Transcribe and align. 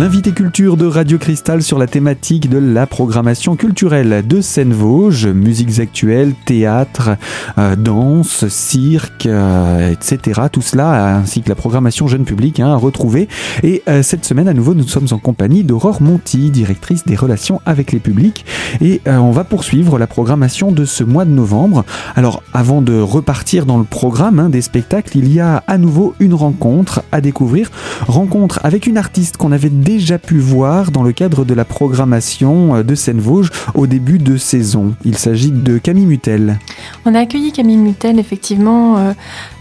L'invité 0.00 0.32
culture 0.32 0.78
de 0.78 0.86
Radio 0.86 1.18
Cristal 1.18 1.62
sur 1.62 1.78
la 1.78 1.86
thématique 1.86 2.48
de 2.48 2.56
la 2.56 2.86
programmation 2.86 3.54
culturelle 3.54 4.26
de 4.26 4.40
Seine-Vosges, 4.40 5.26
musiques 5.26 5.78
actuelles, 5.78 6.32
théâtre, 6.46 7.18
euh, 7.58 7.76
danse, 7.76 8.48
cirque, 8.48 9.26
euh, 9.26 9.90
etc. 9.90 10.40
Tout 10.50 10.62
cela, 10.62 11.16
ainsi 11.16 11.42
que 11.42 11.50
la 11.50 11.54
programmation 11.54 12.08
jeune 12.08 12.24
public 12.24 12.60
hein, 12.60 12.72
à 12.72 12.76
retrouver. 12.76 13.28
Et 13.62 13.82
euh, 13.90 14.02
cette 14.02 14.24
semaine, 14.24 14.48
à 14.48 14.54
nouveau, 14.54 14.72
nous 14.72 14.88
sommes 14.88 15.08
en 15.10 15.18
compagnie 15.18 15.64
d'Aurore 15.64 16.00
Monti, 16.00 16.48
directrice 16.48 17.04
des 17.04 17.14
relations 17.14 17.60
avec 17.66 17.92
les 17.92 18.00
publics. 18.00 18.46
Et 18.80 19.02
on 19.06 19.32
va 19.32 19.44
poursuivre 19.44 19.98
la 19.98 20.06
programmation 20.06 20.72
de 20.72 20.86
ce 20.86 21.04
mois 21.04 21.26
de 21.26 21.30
novembre. 21.30 21.84
Alors, 22.16 22.42
avant 22.54 22.80
de 22.80 22.98
repartir 22.98 23.66
dans 23.66 23.76
le 23.76 23.84
programme 23.84 24.38
hein, 24.38 24.48
des 24.48 24.62
spectacles, 24.62 25.18
il 25.18 25.30
y 25.30 25.40
a 25.40 25.62
à 25.66 25.76
nouveau 25.76 26.14
une 26.20 26.32
rencontre 26.32 27.02
à 27.12 27.20
découvrir. 27.20 27.70
Rencontre 28.06 28.60
avec 28.62 28.86
une 28.86 28.96
artiste 28.96 29.36
qu'on 29.36 29.52
avait 29.52 29.68
déjà 29.68 29.89
pu 30.18 30.38
voir 30.38 30.90
dans 30.90 31.02
le 31.02 31.12
cadre 31.12 31.44
de 31.44 31.54
la 31.54 31.64
programmation 31.64 32.76
euh, 32.76 32.82
de 32.82 32.94
Seine-Vosges 32.94 33.50
au 33.74 33.86
début 33.86 34.18
de 34.18 34.36
saison. 34.36 34.94
Il 35.04 35.16
s'agit 35.16 35.50
de 35.50 35.78
Camille 35.78 36.06
Mutel. 36.06 36.58
On 37.04 37.14
a 37.14 37.20
accueilli 37.20 37.52
Camille 37.52 37.76
Mutel 37.76 38.18
effectivement 38.18 38.98
euh, 38.98 39.12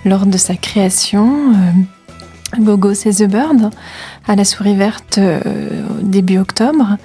lors 0.06 0.26
de 0.26 0.38
sa 0.38 0.56
création. 0.56 1.54
Euh, 1.54 2.60
Gogo 2.60 2.94
c'est 2.94 3.12
the 3.12 3.30
Bird 3.30 3.70
à 4.28 4.36
la 4.36 4.44
souris 4.44 4.76
verte 4.76 5.20
début 6.02 6.40
octobre. 6.40 6.98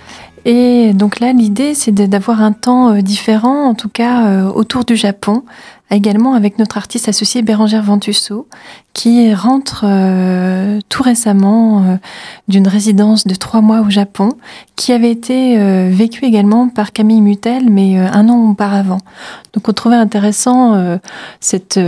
Et 0.44 0.92
donc 0.92 1.20
là, 1.20 1.32
l'idée, 1.32 1.74
c'est 1.74 1.92
d'avoir 1.92 2.42
un 2.42 2.52
temps 2.52 2.94
différent, 3.00 3.66
en 3.66 3.74
tout 3.74 3.88
cas 3.88 4.44
autour 4.44 4.84
du 4.84 4.94
Japon, 4.94 5.42
également 5.90 6.34
avec 6.34 6.58
notre 6.58 6.76
artiste 6.76 7.08
associé 7.08 7.42
Bérangère 7.42 7.82
Ventusso, 7.82 8.48
qui 8.92 9.32
rentre 9.34 9.84
euh, 9.86 10.80
tout 10.88 11.02
récemment 11.02 11.82
euh, 11.82 11.96
d'une 12.48 12.68
résidence 12.68 13.26
de 13.26 13.34
trois 13.34 13.60
mois 13.60 13.80
au 13.80 13.90
Japon, 13.90 14.30
qui 14.76 14.92
avait 14.92 15.10
été 15.10 15.58
euh, 15.58 15.90
vécue 15.92 16.24
également 16.24 16.68
par 16.68 16.92
Camille 16.92 17.20
Mutel, 17.20 17.70
mais 17.70 17.98
un 17.98 18.28
an 18.28 18.50
auparavant. 18.50 18.98
Donc 19.52 19.68
on 19.68 19.72
trouvait 19.72 19.96
intéressant 19.96 20.98
cette... 21.40 21.78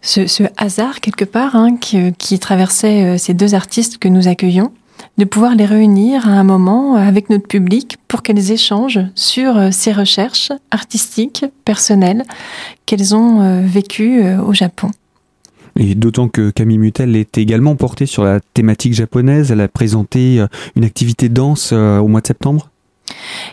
Ce, 0.00 0.44
hasard 0.56 1.00
quelque 1.00 1.24
part 1.24 1.56
hein, 1.56 1.76
qui, 1.76 2.12
qui, 2.12 2.38
traversait 2.38 3.18
ces 3.18 3.34
deux 3.34 3.56
artistes 3.56 3.98
que 3.98 4.06
nous 4.06 4.28
accueillons 4.28 4.70
de 5.18 5.24
pouvoir 5.24 5.56
les 5.56 5.66
réunir 5.66 6.28
à 6.28 6.32
un 6.32 6.44
moment 6.44 6.94
avec 6.94 7.28
notre 7.28 7.46
public 7.46 7.98
pour 8.06 8.22
qu'elles 8.22 8.52
échangent 8.52 9.00
sur 9.14 9.56
euh, 9.56 9.68
ces 9.72 9.92
recherches 9.92 10.52
artistiques, 10.70 11.44
personnelles 11.64 12.22
qu'elles 12.86 13.14
ont 13.14 13.40
euh, 13.40 13.60
vécues 13.66 14.22
euh, 14.22 14.40
au 14.40 14.54
Japon. 14.54 14.90
Et 15.76 15.94
d'autant 15.94 16.28
que 16.28 16.50
Camille 16.50 16.78
Mutel 16.78 17.14
est 17.16 17.36
également 17.38 17.76
portée 17.76 18.06
sur 18.06 18.24
la 18.24 18.40
thématique 18.40 18.94
japonaise, 18.94 19.52
elle 19.52 19.60
a 19.60 19.68
présenté 19.68 20.44
une 20.74 20.84
activité 20.84 21.28
danse 21.28 21.72
au 21.72 22.08
mois 22.08 22.20
de 22.20 22.26
septembre 22.26 22.68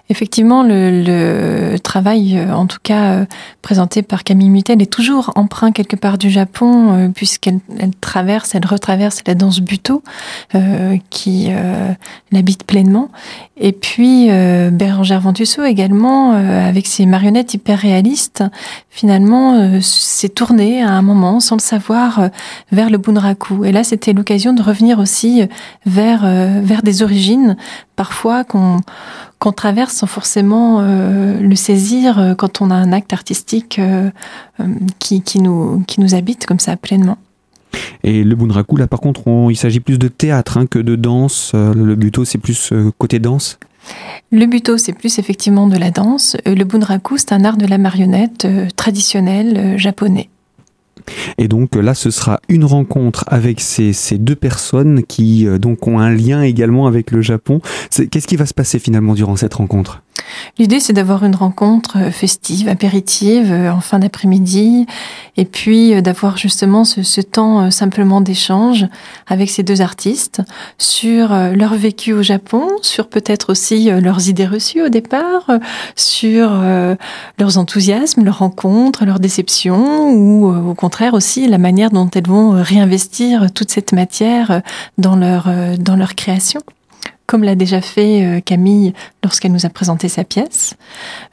Effectivement, 0.09 0.63
le, 0.63 1.77
travail, 1.77 2.37
euh, 2.37 2.53
en 2.53 2.67
tout 2.67 2.77
cas 2.81 3.13
euh, 3.13 3.25
présenté 3.61 4.01
par 4.01 4.23
Camille 4.23 4.49
Mutel, 4.49 4.81
est 4.81 4.91
toujours 4.91 5.31
emprunt 5.35 5.71
quelque 5.71 5.95
part 5.95 6.17
du 6.17 6.29
Japon, 6.29 6.93
euh, 6.93 7.09
puisqu'elle 7.09 7.59
traverse, 8.01 8.53
elle 8.55 8.65
retraverse 8.65 9.21
la 9.25 9.35
danse 9.35 9.59
buto, 9.59 10.03
qui 11.09 11.49
l'habite 12.31 12.63
pleinement. 12.63 13.09
Et 13.57 13.71
puis 13.71 14.27
Bérangère 14.71 15.21
Ventusso 15.21 15.63
également, 15.63 16.31
avec 16.31 16.87
ses 16.87 17.05
marionnettes 17.05 17.53
hyper 17.53 17.79
réalistes, 17.79 18.43
finalement 18.89 19.79
s'est 19.81 20.29
tournée 20.29 20.81
à 20.81 20.91
un 20.91 21.01
moment, 21.01 21.39
sans 21.39 21.55
le 21.55 21.61
savoir, 21.61 22.29
vers 22.71 22.89
le 22.89 22.97
bunraku. 22.97 23.65
Et 23.65 23.71
là, 23.71 23.83
c'était 23.83 24.13
l'occasion 24.13 24.53
de 24.53 24.61
revenir 24.61 24.99
aussi 24.99 25.43
vers 25.85 26.25
vers 26.61 26.81
des 26.83 27.03
origines, 27.03 27.57
parfois 27.95 28.43
qu'on 28.43 28.81
qu'on 29.39 29.51
traverse 29.51 29.93
sans 29.93 30.07
forcément 30.07 30.79
euh, 30.79 31.39
le 31.39 31.55
saisir 31.55 32.19
euh, 32.19 32.35
quand 32.35 32.61
on 32.61 32.71
a 32.71 32.75
un 32.75 32.91
acte 32.91 33.13
artistique 33.13 33.79
euh, 33.79 34.09
qui, 34.99 35.21
qui, 35.21 35.39
nous, 35.39 35.83
qui 35.87 35.99
nous 35.99 36.15
habite 36.15 36.45
comme 36.45 36.59
ça 36.59 36.75
pleinement. 36.77 37.17
Et 38.03 38.23
le 38.23 38.35
bunraku, 38.35 38.77
là 38.77 38.87
par 38.87 39.01
contre, 39.01 39.23
il 39.49 39.57
s'agit 39.57 39.81
plus 39.81 39.99
de 39.99 40.07
théâtre 40.07 40.57
hein, 40.57 40.65
que 40.65 40.79
de 40.79 40.95
danse. 40.95 41.51
Le 41.53 41.95
buto, 41.95 42.23
c'est 42.25 42.37
plus 42.37 42.73
côté 42.97 43.19
danse 43.19 43.59
le 44.31 44.47
buto, 44.47 44.79
c'est 44.79 44.93
plus 44.93 45.19
effectivement 45.19 45.67
de 45.67 45.77
la 45.77 45.91
danse. 45.91 46.35
Le 46.47 46.63
bunraku, 46.63 47.17
c'est 47.19 47.33
un 47.33 47.45
art 47.45 47.55
de 47.55 47.67
la 47.67 47.77
marionnette 47.77 48.47
traditionnel 48.75 49.77
japonais. 49.77 50.27
Et 51.37 51.47
donc 51.47 51.75
là, 51.75 51.93
ce 51.93 52.11
sera 52.11 52.39
une 52.49 52.65
rencontre 52.65 53.25
avec 53.27 53.59
ces, 53.59 53.93
deux 54.17 54.35
personnes 54.35 55.03
qui 55.03 55.45
donc 55.59 55.87
ont 55.87 55.99
un 55.99 56.09
lien 56.09 56.41
également 56.41 56.87
avec 56.87 57.11
le 57.11 57.21
Japon. 57.21 57.61
Qu'est-ce 58.11 58.27
qui 58.27 58.35
va 58.35 58.45
se 58.45 58.53
passer 58.53 58.79
finalement 58.79 59.13
durant 59.13 59.35
cette 59.35 59.53
rencontre? 59.53 60.01
L'idée, 60.57 60.79
c'est 60.79 60.93
d'avoir 60.93 61.25
une 61.25 61.35
rencontre 61.35 61.97
euh, 61.97 62.11
festive, 62.11 62.69
apéritive, 62.69 63.51
euh, 63.51 63.71
en 63.71 63.81
fin 63.81 63.99
d'après-midi, 63.99 64.85
et 65.35 65.43
puis 65.43 65.93
euh, 65.93 66.01
d'avoir 66.01 66.37
justement 66.37 66.85
ce, 66.85 67.21
temps 67.21 67.71
simplement 67.71 68.21
d'échange 68.21 68.85
avec 69.27 69.49
ces 69.49 69.63
deux 69.63 69.81
artistes 69.81 70.41
sur 70.77 71.29
leur 71.29 71.73
vécu 71.73 72.13
au 72.13 72.21
Japon, 72.21 72.67
sur 72.81 73.07
peut-être 73.07 73.51
aussi 73.51 73.89
leurs 73.89 74.29
idées 74.29 74.45
reçues 74.45 74.81
au 74.83 74.89
départ, 74.89 75.49
sur 75.95 76.51
leurs 77.39 77.57
enthousiasmes, 77.57 78.23
leurs 78.23 78.39
rencontres, 78.39 79.05
leurs 79.05 79.19
déceptions, 79.19 80.11
ou 80.11 80.53
au 80.69 80.75
contraire 80.75 81.13
aussi 81.13 81.47
la 81.47 81.57
manière 81.57 81.89
dont 81.89 82.09
elles 82.13 82.27
vont 82.27 82.51
réinvestir 82.51 83.51
toute 83.53 83.71
cette 83.71 83.93
matière 83.93 84.61
dans 84.97 85.15
leur, 85.15 85.49
dans 85.79 85.95
leur 85.95 86.13
création 86.15 86.61
comme 87.25 87.43
l'a 87.43 87.55
déjà 87.55 87.81
fait 87.81 88.23
euh, 88.23 88.39
Camille 88.39 88.93
lorsqu'elle 89.23 89.51
nous 89.51 89.65
a 89.65 89.69
présenté 89.69 90.09
sa 90.09 90.23
pièce, 90.23 90.75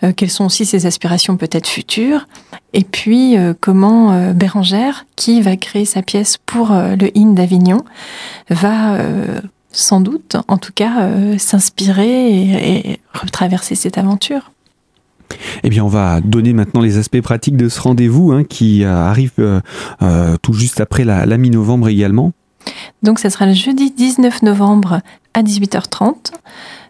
euh, 0.02 0.12
quelles 0.14 0.30
sont 0.30 0.44
aussi 0.44 0.64
ses 0.64 0.86
aspirations 0.86 1.36
peut-être 1.36 1.68
futures, 1.68 2.26
et 2.72 2.84
puis 2.84 3.36
euh, 3.36 3.54
comment 3.58 4.32
Bérangère, 4.32 5.06
qui 5.16 5.42
va 5.42 5.56
créer 5.56 5.84
sa 5.84 6.02
pièce 6.02 6.38
pour 6.46 6.70
le 6.70 7.16
IN 7.16 7.32
d'Avignon, 7.32 7.84
va 8.50 8.98
sans 9.70 10.00
doute, 10.00 10.36
en 10.48 10.58
tout 10.58 10.72
cas, 10.74 11.08
s'inspirer 11.38 12.32
et, 12.32 13.00
retraverser 13.14 13.74
cette 13.74 13.98
aventure. 13.98 14.52
Eh 15.62 15.70
bien, 15.70 15.84
on 15.84 15.88
va 15.88 16.20
donner 16.20 16.52
maintenant 16.52 16.80
les 16.80 16.98
aspects 16.98 17.20
pratiques 17.20 17.56
de 17.56 17.68
ce 17.68 17.80
rendez-vous 17.80 18.32
hein, 18.32 18.44
qui 18.44 18.84
arrive 18.84 19.32
tout 20.42 20.52
juste 20.52 20.80
après 20.80 21.04
la, 21.04 21.26
la 21.26 21.36
mi-novembre 21.36 21.88
également. 21.88 22.32
Donc, 23.02 23.18
ça 23.18 23.30
sera 23.30 23.46
le 23.46 23.52
jeudi 23.52 23.90
19 23.90 24.42
novembre 24.42 25.00
à 25.34 25.42
18h30, 25.42 26.32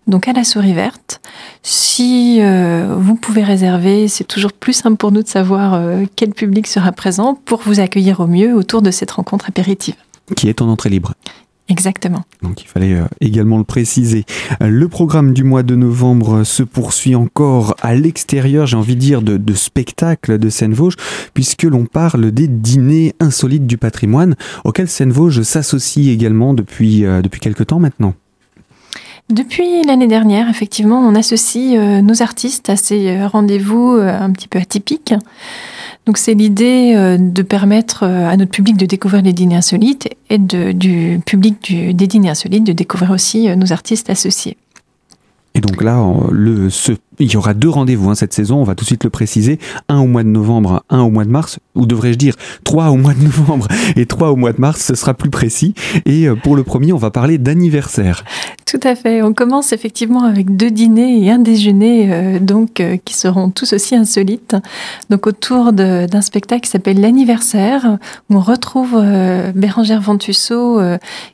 donc 0.06 0.28
à 0.28 0.32
la 0.32 0.44
souris 0.44 0.72
verte. 0.72 1.20
Si 1.62 2.38
euh, 2.40 2.94
vous 2.98 3.14
pouvez 3.14 3.44
réserver, 3.44 4.08
c'est 4.08 4.24
toujours 4.24 4.52
plus 4.52 4.72
simple 4.72 4.96
pour 4.96 5.12
nous 5.12 5.22
de 5.22 5.28
savoir 5.28 5.74
euh, 5.74 6.04
quel 6.16 6.30
public 6.30 6.66
sera 6.66 6.92
présent 6.92 7.34
pour 7.34 7.60
vous 7.62 7.80
accueillir 7.80 8.20
au 8.20 8.26
mieux 8.26 8.54
autour 8.54 8.82
de 8.82 8.90
cette 8.90 9.12
rencontre 9.12 9.48
apéritive. 9.48 9.94
Qui 10.36 10.48
est 10.48 10.62
en 10.62 10.68
entrée 10.68 10.88
libre. 10.88 11.14
Exactement. 11.72 12.24
Donc 12.42 12.62
il 12.62 12.66
fallait 12.68 12.92
euh, 12.92 13.06
également 13.22 13.56
le 13.56 13.64
préciser. 13.64 14.26
Le 14.60 14.88
programme 14.88 15.32
du 15.32 15.42
mois 15.42 15.62
de 15.62 15.74
novembre 15.74 16.44
se 16.44 16.62
poursuit 16.62 17.14
encore 17.14 17.74
à 17.80 17.94
l'extérieur, 17.94 18.66
j'ai 18.66 18.76
envie 18.76 18.94
de 18.94 19.00
dire, 19.00 19.22
de, 19.22 19.54
spectacles 19.54 20.38
de 20.38 20.50
Seine-Vosges, 20.50 20.96
puisque 21.32 21.62
l'on 21.62 21.86
parle 21.86 22.30
des 22.30 22.46
dîners 22.46 23.14
insolites 23.20 23.66
du 23.66 23.78
patrimoine, 23.78 24.36
auxquels 24.64 24.88
Seine-Vosges 24.88 25.42
s'associe 25.42 26.08
également 26.08 26.52
depuis, 26.52 27.00
depuis 27.00 27.40
quelque 27.40 27.62
temps 27.62 27.80
maintenant. 27.80 28.14
Depuis 29.32 29.82
l'année 29.86 30.08
dernière, 30.08 30.50
effectivement, 30.50 30.98
on 30.98 31.14
associe 31.14 31.74
euh, 31.78 32.02
nos 32.02 32.20
artistes 32.20 32.68
à 32.68 32.76
ces 32.76 33.08
euh, 33.08 33.26
rendez-vous 33.26 33.96
euh, 33.96 34.14
un 34.14 34.30
petit 34.30 34.46
peu 34.46 34.58
atypiques. 34.58 35.14
Donc 36.04 36.18
c'est 36.18 36.34
l'idée 36.34 37.16
de 37.16 37.42
permettre 37.42 38.02
à 38.02 38.36
notre 38.36 38.50
public 38.50 38.76
de 38.76 38.86
découvrir 38.86 39.22
les 39.22 39.32
dîners 39.32 39.54
insolites 39.54 40.08
et 40.30 40.38
du 40.38 41.20
public 41.24 41.94
des 41.94 42.06
dîners 42.08 42.30
insolites 42.30 42.64
de 42.64 42.72
découvrir 42.72 43.12
aussi 43.12 43.56
nos 43.56 43.72
artistes 43.72 44.10
associés. 44.10 44.56
Et 45.54 45.60
donc 45.60 45.80
là, 45.80 46.04
le, 46.32 46.70
ce 46.70 46.90
il 47.18 47.30
y 47.30 47.36
aura 47.36 47.54
deux 47.54 47.68
rendez-vous 47.68 48.10
hein, 48.10 48.14
cette 48.14 48.32
saison, 48.32 48.56
on 48.56 48.64
va 48.64 48.74
tout 48.74 48.84
de 48.84 48.86
suite 48.86 49.04
le 49.04 49.10
préciser, 49.10 49.58
un 49.88 50.00
au 50.00 50.06
mois 50.06 50.22
de 50.22 50.28
novembre, 50.28 50.84
un 50.90 51.00
au 51.00 51.10
mois 51.10 51.24
de 51.24 51.30
mars, 51.30 51.58
ou 51.74 51.86
devrais-je 51.86 52.18
dire 52.18 52.34
trois 52.64 52.90
au 52.90 52.96
mois 52.96 53.14
de 53.14 53.22
novembre 53.22 53.68
et 53.96 54.06
trois 54.06 54.30
au 54.30 54.36
mois 54.36 54.52
de 54.52 54.60
mars, 54.60 54.82
ce 54.82 54.94
sera 54.94 55.14
plus 55.14 55.30
précis. 55.30 55.74
Et 56.06 56.28
euh, 56.28 56.34
pour 56.34 56.56
le 56.56 56.62
premier, 56.62 56.92
on 56.92 56.98
va 56.98 57.10
parler 57.10 57.38
d'anniversaire. 57.38 58.24
Tout 58.66 58.80
à 58.82 58.94
fait, 58.94 59.22
on 59.22 59.34
commence 59.34 59.72
effectivement 59.72 60.24
avec 60.24 60.56
deux 60.56 60.70
dîners 60.70 61.24
et 61.24 61.30
un 61.30 61.38
déjeuner, 61.38 62.12
euh, 62.12 62.38
donc 62.38 62.80
euh, 62.80 62.96
qui 63.04 63.14
seront 63.14 63.50
tous 63.50 63.72
aussi 63.72 63.94
insolites. 63.94 64.56
Donc 65.10 65.26
autour 65.26 65.72
d'un 65.72 66.22
spectacle 66.22 66.62
qui 66.62 66.70
s'appelle 66.70 67.00
l'anniversaire, 67.00 67.98
on 68.30 68.40
retrouve 68.40 69.00
Bérangère 69.54 70.00
Ventusso 70.00 70.80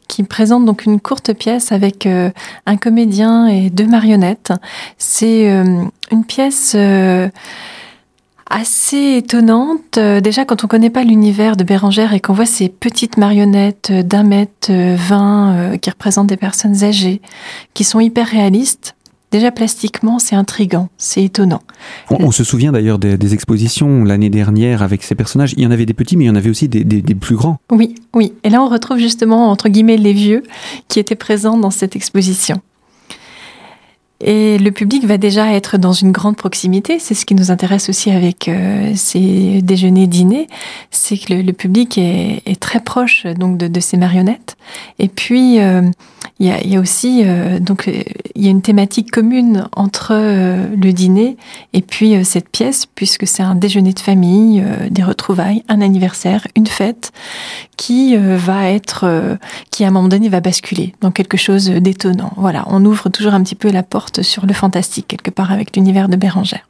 qui 0.08 0.22
présente 0.22 0.64
donc 0.64 0.84
une 0.84 1.00
courte 1.00 1.32
pièce 1.32 1.72
avec 1.72 2.06
un 2.66 2.76
comédien 2.76 3.46
et 3.46 3.70
deux 3.70 3.86
marionnettes. 3.86 4.52
C'est 4.96 5.48
une 6.10 6.24
pièce 6.24 6.72
euh, 6.74 7.28
assez 8.48 9.16
étonnante. 9.16 9.98
Euh, 9.98 10.20
déjà, 10.20 10.44
quand 10.44 10.64
on 10.64 10.66
ne 10.66 10.70
connaît 10.70 10.90
pas 10.90 11.04
l'univers 11.04 11.56
de 11.56 11.64
Bérangère 11.64 12.12
et 12.14 12.20
qu'on 12.20 12.32
voit 12.32 12.46
ces 12.46 12.68
petites 12.68 13.16
marionnettes 13.16 13.92
d'un 13.92 14.22
mètre 14.22 14.72
vingt 14.72 15.76
qui 15.80 15.90
représentent 15.90 16.28
des 16.28 16.36
personnes 16.36 16.84
âgées, 16.84 17.20
qui 17.74 17.84
sont 17.84 18.00
hyper 18.00 18.26
réalistes, 18.26 18.94
Déjà 19.30 19.50
plastiquement, 19.50 20.18
c'est 20.18 20.36
intrigant, 20.36 20.88
c'est 20.96 21.22
étonnant. 21.22 21.60
On, 22.08 22.30
se 22.30 22.44
souvient 22.44 22.72
d'ailleurs 22.72 22.98
des, 22.98 23.34
expositions 23.34 24.04
l'année 24.04 24.30
dernière 24.30 24.82
avec 24.82 25.02
ces 25.02 25.14
personnages. 25.14 25.52
Il 25.58 25.62
y 25.62 25.66
en 25.66 25.70
avait 25.70 25.84
des 25.84 25.92
petits, 25.92 26.16
mais 26.16 26.24
il 26.24 26.28
y 26.28 26.30
en 26.30 26.34
avait 26.34 26.48
aussi 26.48 26.66
des, 26.66 26.82
des, 26.82 27.14
plus 27.14 27.36
grands. 27.36 27.58
Oui, 27.70 27.94
oui. 28.14 28.32
Et 28.42 28.48
là, 28.48 28.62
on 28.62 28.68
retrouve 28.68 28.96
justement, 28.96 29.50
entre 29.50 29.68
guillemets, 29.68 29.98
les 29.98 30.14
vieux 30.14 30.42
qui 30.88 30.98
étaient 30.98 31.14
présents 31.14 31.58
dans 31.58 31.70
cette 31.70 31.94
exposition. 31.94 32.62
Et 34.20 34.58
le 34.58 34.72
public 34.72 35.04
va 35.04 35.16
déjà 35.16 35.52
être 35.52 35.78
dans 35.78 35.92
une 35.92 36.10
grande 36.10 36.36
proximité. 36.36 36.98
C'est 36.98 37.14
ce 37.14 37.24
qui 37.24 37.36
nous 37.36 37.52
intéresse 37.52 37.88
aussi 37.88 38.10
avec 38.10 38.48
euh, 38.48 38.92
ces 38.96 39.62
déjeuners-dîners. 39.62 40.48
C'est 40.90 41.16
que 41.16 41.34
le, 41.34 41.52
public 41.52 41.98
est, 41.98 42.58
très 42.58 42.80
proche 42.80 43.26
donc 43.26 43.58
de, 43.58 43.68
de, 43.68 43.80
ces 43.80 43.96
marionnettes. 43.96 44.56
Et 44.98 45.08
puis, 45.08 45.60
euh, 45.60 45.82
il 46.40 46.46
y, 46.46 46.76
a, 46.76 46.80
aussi 46.80 47.22
euh, 47.24 47.58
donc 47.58 47.90
il 48.36 48.44
y 48.44 48.46
a 48.46 48.50
une 48.50 48.62
thématique 48.62 49.10
commune 49.10 49.66
entre 49.74 50.12
euh, 50.12 50.68
le 50.70 50.92
dîner 50.92 51.36
et 51.72 51.82
puis 51.82 52.14
euh, 52.14 52.22
cette 52.22 52.48
pièce 52.48 52.86
puisque 52.86 53.26
c'est 53.26 53.42
un 53.42 53.56
déjeuner 53.56 53.92
de 53.92 53.98
famille, 53.98 54.64
des 54.90 55.02
retrouvailles, 55.02 55.64
un 55.68 55.80
anniversaire, 55.80 56.46
une 56.54 56.68
fête 56.68 57.10
qui 57.76 58.16
va 58.16 58.70
être 58.70 59.38
qui 59.70 59.84
à 59.84 59.88
un 59.88 59.90
moment 59.90 60.08
donné 60.08 60.28
va 60.28 60.40
basculer 60.40 60.94
dans 61.00 61.10
quelque 61.10 61.36
chose 61.36 61.66
d'étonnant. 61.66 62.32
Voilà, 62.36 62.64
on 62.68 62.84
ouvre 62.84 63.08
toujours 63.08 63.34
un 63.34 63.42
petit 63.42 63.54
peu 63.54 63.70
la 63.70 63.82
porte 63.82 64.22
sur 64.22 64.46
le 64.46 64.52
fantastique 64.52 65.08
quelque 65.08 65.30
part 65.30 65.50
avec 65.52 65.76
l'univers 65.76 66.08
de 66.08 66.16
Bérangère. 66.16 66.66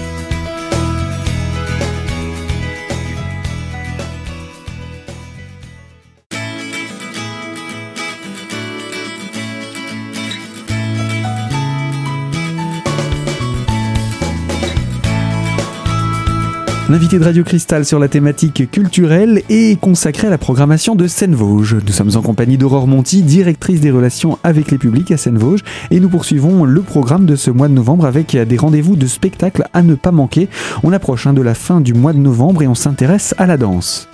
L'invité 16.90 17.20
de 17.20 17.24
Radio 17.24 17.44
Cristal 17.44 17.86
sur 17.86 18.00
la 18.00 18.08
thématique 18.08 18.72
culturelle 18.72 19.44
est 19.48 19.80
consacré 19.80 20.26
à 20.26 20.32
la 20.32 20.40
programmation 20.40 20.96
de 20.96 21.06
Seine-Vosges. 21.06 21.76
Nous 21.86 21.94
sommes 21.94 22.16
en 22.16 22.24
compagnie 22.24 22.58
d'Aurore 22.58 22.88
Monti, 22.88 23.22
directrice 23.22 23.80
des 23.80 23.92
relations 23.92 24.40
avec 24.44 24.72
les 24.72 24.80
publics 24.80 25.12
à 25.12 25.18
Seine-Vosges, 25.18 25.64
et 25.92 26.00
nous 26.00 26.10
poursuivons 26.10 26.66
le 26.66 26.82
programme 26.82 27.28
de 27.28 27.36
ce 27.36 27.52
mois 27.52 27.68
de 27.68 27.74
novembre 27.74 28.08
avec 28.08 28.36
des 28.36 28.58
rendez-vous 28.58 28.96
de 28.96 29.06
spectacles 29.06 29.66
à 29.72 29.84
ne 29.84 29.94
pas 29.94 30.12
manquer. 30.12 30.50
On 30.82 30.92
approche 30.92 31.28
hein, 31.28 31.34
de 31.34 31.44
la 31.44 31.54
fin 31.54 31.80
du 31.80 31.94
mois 31.94 32.14
de 32.14 32.18
novembre 32.18 32.64
et 32.64 32.68
on 32.68 32.74
s'intéresse 32.74 33.36
à 33.38 33.46
la 33.46 33.58
danse. 33.58 34.10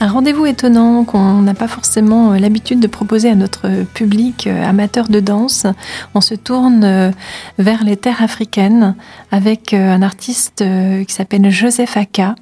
Un 0.00 0.08
rendez-vous 0.08 0.46
étonnant 0.46 1.04
qu'on 1.04 1.42
n'a 1.42 1.54
pas 1.54 1.68
forcément 1.68 2.32
euh, 2.32 2.38
l'habitude 2.38 2.80
de 2.80 2.86
proposer 2.86 3.30
à 3.30 3.34
notre 3.34 3.84
public 3.94 4.46
euh, 4.46 4.64
amateur 4.64 5.08
de 5.08 5.20
danse. 5.20 5.66
On 6.14 6.20
se 6.20 6.34
tourne 6.34 6.84
euh, 6.84 7.10
vers 7.58 7.84
les 7.84 7.96
terres 7.96 8.22
africaines 8.22 8.96
avec 9.30 9.72
un 9.72 10.02
artiste 10.02 10.64
qui 11.06 11.12
s'appelle 11.12 11.50
Joseph 11.50 11.96
Aka, 11.96 12.34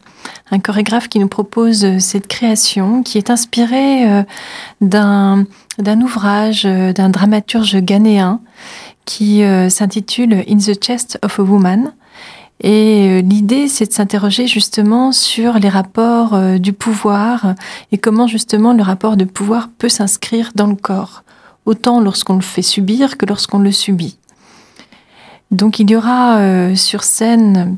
un 0.51 0.59
chorégraphe 0.59 1.09
qui 1.09 1.19
nous 1.19 1.29
propose 1.29 1.99
cette 1.99 2.27
création 2.27 3.03
qui 3.03 3.19
est 3.19 3.31
inspirée 3.31 4.25
d'un 4.81 5.47
ouvrage 6.03 6.65
d'un 6.65 7.09
dramaturge 7.09 7.77
ghanéen 7.79 8.41
qui 9.07 9.43
s'intitule 9.69 10.45
In 10.49 10.59
the 10.59 10.79
Chest 10.79 11.19
of 11.23 11.39
a 11.39 11.43
Woman. 11.43 11.93
Et 12.63 13.09
euh, 13.09 13.21
l'idée, 13.23 13.67
c'est 13.67 13.87
de 13.87 13.93
s'interroger 13.93 14.47
justement 14.47 15.11
sur 15.11 15.55
les 15.55 15.69
rapports 15.69 16.35
euh, 16.35 16.59
du 16.59 16.73
pouvoir 16.73 17.55
et 17.91 17.99
comment 17.99 18.29
justement 18.29 18.73
le 18.73 18.83
rapport 18.83 19.17
de 19.17 19.25
pouvoir 19.25 19.69
peut 19.79 19.89
s'inscrire 19.89 20.53
dans 20.55 20.69
le 20.69 20.77
corps, 20.77 21.25
autant 21.67 22.01
lorsqu'on 22.01 22.37
le 22.37 22.41
fait 22.41 22.63
subir 22.63 23.19
que 23.19 23.27
lorsqu'on 23.27 23.59
le 23.59 23.73
subit. 23.73 24.17
Donc 25.51 25.81
il 25.81 25.91
y 25.91 25.97
aura 25.97 26.39
euh, 26.39 26.77
sur 26.77 27.03
scène 27.03 27.77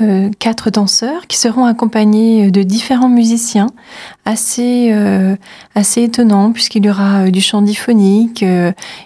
euh, 0.00 0.30
quatre 0.38 0.70
danseurs 0.70 1.26
qui 1.26 1.36
seront 1.36 1.64
accompagnés 1.64 2.50
de 2.50 2.62
différents 2.62 3.08
musiciens 3.08 3.68
assez 4.24 4.90
euh, 4.92 5.36
assez 5.74 6.02
étonnants 6.02 6.52
puisqu'il 6.52 6.84
y 6.86 6.90
aura 6.90 7.22
euh, 7.22 7.30
du 7.30 7.40
chant 7.40 7.62
diphonique, 7.62 8.44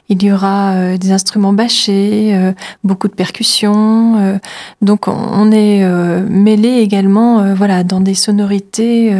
il 0.08 0.22
y 0.22 0.32
aura 0.32 0.96
des 0.96 1.12
instruments 1.12 1.52
bâchés, 1.52 2.52
beaucoup 2.82 3.08
de 3.08 3.14
percussions. 3.14 4.40
donc 4.82 5.08
on 5.08 5.50
est 5.52 5.84
mêlé 6.28 6.78
également 6.78 7.54
voilà 7.54 7.84
dans 7.84 8.00
des 8.00 8.14
sonorités 8.14 9.14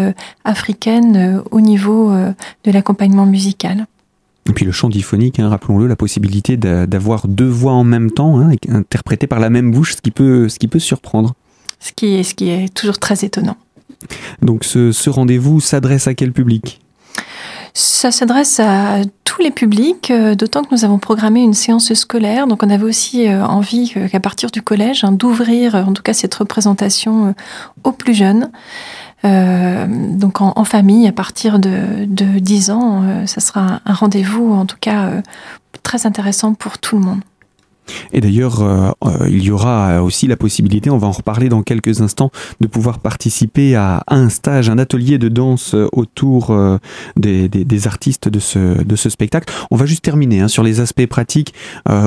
africaines 0.45 1.43
au 1.51 1.61
niveau 1.61 2.13
de 2.13 2.71
l'accompagnement 2.71 3.27
musical. 3.27 3.87
Et 4.49 4.53
puis 4.53 4.65
le 4.65 4.73
chant 4.73 4.89
diphonique, 4.89 5.41
hein, 5.41 5.49
rappelons-le, 5.49 5.87
la 5.87 5.97
possibilité 5.97 6.57
d'avoir 6.57 7.29
deux 7.29 7.49
voix 7.49 7.73
en 7.73 7.85
même 7.85 8.11
temps, 8.11 8.39
hein, 8.39 8.53
interprétées 8.69 9.27
par 9.27 9.41
la 9.41 9.49
même 9.49 9.71
bouche, 9.71 9.97
ce 9.97 10.03
qui 10.03 10.11
peut, 10.11 10.49
ce 10.49 10.59
qui 10.59 10.69
peut 10.69 10.79
surprendre 10.79 11.35
ce 11.85 11.93
qui 11.93 12.15
est, 12.15 12.23
ce 12.23 12.35
qui 12.35 12.49
est 12.49 12.73
toujours 12.73 12.99
très 12.99 13.25
étonnant. 13.25 13.57
Donc 14.43 14.65
ce, 14.65 15.11
rendez-vous 15.11 15.61
s'adresse 15.61 16.09
à 16.09 16.15
quel 16.15 16.33
public? 16.33 16.81
Ça 17.75 18.11
s'adresse 18.11 18.61
à 18.61 19.01
tous 19.25 19.43
les 19.43 19.51
publics, 19.51 20.11
euh, 20.13 20.37
d'autant 20.37 20.63
que 20.63 20.73
nous 20.73 20.85
avons 20.85 20.99
programmé 20.99 21.43
une 21.43 21.55
séance 21.55 21.93
scolaire. 21.95 22.47
Donc, 22.47 22.63
on 22.63 22.71
avait 22.71 22.85
aussi 22.85 23.27
euh, 23.27 23.45
envie 23.45 23.93
qu'à 24.13 24.21
partir 24.21 24.53
du 24.53 24.63
collège, 24.63 25.03
hein, 25.03 25.11
d'ouvrir, 25.11 25.75
en 25.75 25.93
tout 25.93 26.03
cas, 26.03 26.13
cette 26.13 26.35
représentation 26.37 27.27
euh, 27.27 27.33
aux 27.83 27.91
plus 27.91 28.15
jeunes. 28.15 28.51
donc, 29.25 30.41
en, 30.41 30.65
famille, 30.65 31.09
à 31.09 31.13
partir 31.13 31.59
de, 31.59 32.05
de 32.05 32.39
10 32.39 32.71
ans, 32.71 33.27
ça 33.27 33.41
sera 33.41 33.81
un 33.85 33.95
rendez-vous, 33.95 34.53
en 34.53 34.67
tout 34.67 34.77
cas, 34.79 35.11
très 35.83 36.07
intéressant 36.07 36.53
pour 36.55 36.79
tout 36.79 36.99
le 36.99 37.05
monde. 37.07 37.21
Et 38.13 38.21
d'ailleurs, 38.21 38.63
euh, 38.63 38.91
euh, 39.05 39.29
il 39.29 39.43
y 39.43 39.51
aura 39.51 40.03
aussi 40.03 40.27
la 40.27 40.37
possibilité, 40.37 40.91
on 40.91 40.99
va 40.99 41.07
en 41.07 41.13
reparler 41.13 41.49
dans 41.49 41.63
quelques 41.63 42.01
instants, 42.01 42.31
de 42.61 42.67
pouvoir 42.67 42.99
participer 42.99 43.77
à, 43.77 44.03
un 44.09 44.29
stage, 44.29 44.71
un 44.71 44.79
atelier 44.79 45.19
de 45.19 45.29
danse 45.29 45.75
autour 45.93 46.51
euh, 46.51 46.79
des, 47.17 47.49
des, 47.49 47.87
artistes 47.87 48.29
de 48.29 48.39
ce, 48.39 48.83
de 48.83 48.97
ce 48.97 49.11
spectacle. 49.11 49.53
On 49.71 49.77
va 49.77 49.87
juste 49.87 50.05
terminer 50.05 50.41
hein, 50.41 50.49
sur 50.49 50.63
les 50.63 50.81
aspects 50.81 51.07
pratiques. 51.07 51.55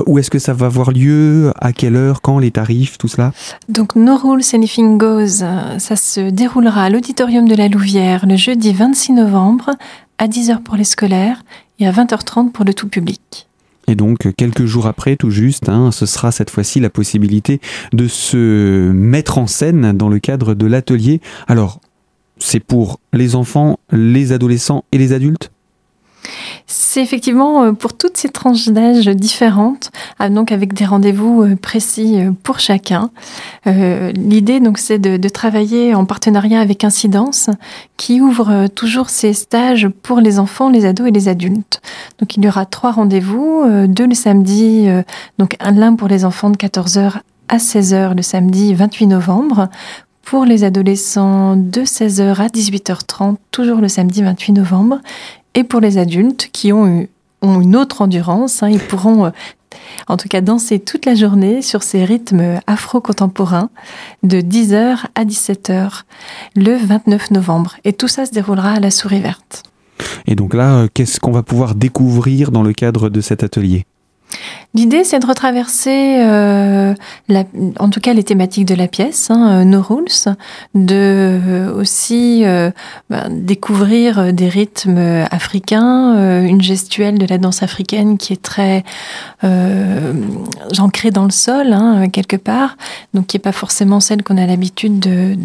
où 0.06 0.18
est-ce 0.18 0.32
que 0.32 0.40
ça 0.40 0.54
va 0.54 0.68
avoir 0.68 0.92
lieu? 0.92 1.52
À 1.60 1.74
quelle 1.74 1.96
heure? 1.96 2.22
Quand? 2.22 2.40
Les 2.40 2.52
tarifs? 2.52 2.98
Tout 2.98 3.08
cela? 3.08 3.34
Donc, 3.70 3.96
No 3.96 4.18
Rules 4.18 4.44
Anything 4.54 4.98
Goes, 4.98 5.44
ça 5.78 5.96
se 5.96 6.30
déroulera 6.30 6.84
à 6.84 6.90
l'auditorium 6.90 7.48
de 7.48 7.56
la 7.56 7.68
Louvière 7.68 8.26
le 8.26 8.36
jeudi 8.36 8.74
26 8.74 9.14
novembre 9.14 9.72
à 10.18 10.28
10h 10.28 10.62
pour 10.64 10.76
les 10.76 10.84
scolaires 10.84 11.44
et 11.80 11.88
à 11.88 11.92
20h30 11.92 12.52
pour 12.52 12.66
le 12.66 12.74
tout 12.74 12.88
public. 12.88 13.47
Et 13.88 13.96
donc, 13.96 14.34
quelques 14.36 14.66
jours 14.66 14.88
après, 14.88 15.16
tout 15.16 15.32
juste, 15.32 15.70
hein, 15.70 15.92
ce 15.92 16.06
sera 16.06 16.32
cette 16.32 16.50
fois-ci 16.50 16.80
la 16.80 16.90
possibilité 16.90 17.62
de 17.94 18.08
se 18.08 18.92
mettre 18.92 19.38
en 19.38 19.48
scène 19.48 19.94
dans 19.94 20.10
le 20.10 20.20
cadre 20.20 20.54
de 20.54 20.66
l'atelier. 20.66 21.22
Alors, 21.48 21.80
c'est 22.38 22.60
pour 22.60 23.00
les 23.14 23.36
enfants, 23.36 23.80
les 23.92 24.32
adolescents 24.32 24.84
et 24.92 24.98
les 24.98 25.14
adultes? 25.14 25.52
C'est 26.66 27.02
effectivement 27.02 27.64
euh, 27.64 27.72
pour 27.72 27.96
toutes 27.96 28.18
ces 28.18 28.30
tranches 28.30 28.68
d'âge 28.68 29.08
différentes, 29.08 29.92
ah, 30.20 30.30
donc 30.30 30.52
avec 30.52 30.74
des 30.74 30.84
rendez-vous 30.84 31.44
euh, 31.44 31.56
précis 31.56 32.20
euh, 32.20 32.32
pour 32.44 32.60
chacun. 32.60 33.10
L'idée 33.66 34.60
donc 34.62 34.78
c'est 34.78 34.98
de, 34.98 35.30
travailler 35.30 35.94
en 35.94 36.06
partenariat 36.06 36.60
avec 36.60 36.84
Incidence, 36.84 37.50
qui 37.98 38.22
ouvre 38.22 38.68
toujours 38.68 39.10
ses 39.10 39.34
stages 39.34 39.90
pour 39.90 40.20
les 40.22 40.40
enfants, 40.40 40.70
les 40.70 40.86
ados 40.86 41.08
et 41.08 41.12
les 41.12 41.28
adultes. 41.28 41.82
Donc 42.20 42.36
il 42.36 42.44
y 42.44 42.48
aura 42.48 42.66
trois 42.66 42.92
rendez-vous, 42.92 43.64
deux 43.88 44.08
le 44.08 44.16
samedi, 44.16 44.88
donc 45.38 45.56
l'un 45.60 45.96
pour 45.96 46.08
les 46.08 46.26
enfants 46.26 46.50
de 46.50 46.58
14h 46.58 47.22
à 47.48 47.58
16h 47.58 48.16
le 48.16 48.22
samedi 48.22 48.74
28 48.74 49.08
novembre, 49.08 49.70
pour 50.24 50.44
les 50.44 50.66
adolescents 50.66 51.56
de 51.56 51.82
16h 51.84 52.42
à 52.42 52.48
18h30, 52.48 53.38
toujours 53.52 53.80
le 53.80 53.88
samedi 53.88 54.24
28 54.24 54.54
novembre, 54.54 55.00
et 55.54 55.64
pour 55.64 55.80
les 55.80 55.98
adultes 55.98 56.50
qui 56.52 56.74
ont, 56.74 56.86
eu, 56.86 57.10
ont 57.42 57.62
une 57.62 57.78
autre 57.78 58.02
endurance, 58.02 58.62
hein, 58.62 58.70
ils 58.70 58.82
pourront 58.82 59.28
euh, 59.28 59.30
en 60.10 60.18
tout 60.18 60.28
cas 60.28 60.42
danser 60.42 60.80
toute 60.80 61.06
la 61.06 61.16
journée 61.16 61.62
sur 61.62 61.82
ces 61.82 62.04
rythmes 62.04 62.60
afro-contemporains 62.68 63.70
de 64.24 64.42
10h 64.42 65.06
à 65.16 65.24
17h 65.24 66.02
le 66.58 66.76
29 66.76 67.32
novembre. 67.32 67.78
Et 67.86 67.94
tout 67.94 68.10
ça 68.10 68.26
se 68.26 68.32
déroulera 68.32 68.74
à 68.74 68.80
la 68.82 68.92
souris 68.92 69.22
verte. 69.22 69.64
Et 70.28 70.36
donc 70.36 70.54
là, 70.54 70.76
euh, 70.76 70.88
qu'est-ce 70.94 71.20
qu'on 71.20 71.32
va 71.32 71.44
pouvoir 71.44 71.76
découvrir 71.76 72.52
dans 72.52 72.64
le 72.64 72.74
cadre 72.74 73.10
de 73.10 73.22
cet 73.22 73.44
atelier? 73.44 73.86
L'idée, 74.74 75.06
c'est 75.06 75.20
de 75.20 75.26
retraverser, 75.26 76.18
euh, 76.20 76.94
en 77.80 77.90
tout 77.90 78.02
cas, 78.02 78.14
les 78.14 78.24
thématiques 78.24 78.66
de 78.66 78.76
la 78.76 78.90
pièce, 78.90 79.32
hein, 79.32 79.62
euh, 79.62 79.64
No 79.64 79.82
Rules, 79.82 80.36
de 80.76 81.72
aussi 81.74 82.44
ben, 83.10 83.30
découvrir 83.30 84.34
des 84.34 84.50
rythmes 84.50 85.26
africains, 85.32 86.44
une 86.44 86.62
gestuelle 86.62 87.18
de 87.18 87.26
la 87.26 87.38
danse 87.38 87.64
africaine 87.64 88.18
qui 88.18 88.34
est 88.34 88.42
très 88.42 88.84
ancrée 90.78 91.12
dans 91.12 91.24
le 91.24 91.32
sol, 91.32 91.72
hein, 91.72 92.10
quelque 92.10 92.36
part, 92.36 92.76
donc 93.14 93.28
qui 93.28 93.38
n'est 93.38 93.42
pas 93.42 93.54
forcément 93.54 94.02
celle 94.02 94.24
qu'on 94.24 94.38
a 94.38 94.46
l'habitude 94.46 95.00
de, 95.00 95.36